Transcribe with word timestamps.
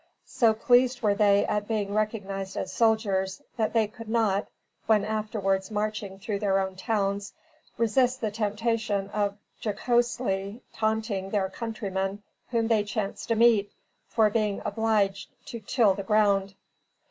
So 0.25 0.55
pleased 0.55 1.03
were 1.03 1.13
they 1.13 1.45
at 1.45 1.67
being 1.67 1.93
recognized 1.93 2.57
as 2.57 2.73
soldiers, 2.73 3.39
that 3.55 3.73
they 3.73 3.85
could 3.85 4.09
not, 4.09 4.47
when 4.87 5.05
afterwards 5.05 5.69
marching 5.69 6.17
through 6.17 6.39
their 6.39 6.57
own 6.59 6.75
towns, 6.75 7.33
resist 7.77 8.19
the 8.19 8.31
temptation 8.31 9.09
of 9.11 9.37
jocosely 9.61 10.61
taunting 10.73 11.29
their 11.29 11.49
countrymen 11.49 12.23
whom 12.49 12.67
they 12.67 12.83
chanced 12.83 13.27
to 13.27 13.35
meet, 13.35 13.71
for 14.07 14.31
being 14.31 14.63
obliged 14.65 15.29
to 15.49 15.59
till 15.59 15.93
the 15.93 16.01
ground. 16.01 16.55